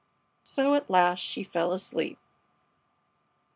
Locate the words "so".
0.43-0.73